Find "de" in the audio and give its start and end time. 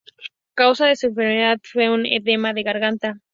0.87-0.95, 2.53-2.63